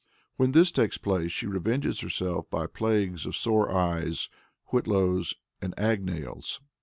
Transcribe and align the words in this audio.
When 0.35 0.51
this 0.53 0.71
takes 0.71 0.97
place, 0.97 1.31
she 1.31 1.45
revenges 1.45 1.99
herself 1.99 2.49
by 2.49 2.65
plagues 2.65 3.27
of 3.27 3.35
sore 3.35 3.69
eyes, 3.71 4.29
whitlows 4.71 5.35
and 5.61 5.75
agnails. 5.79 6.59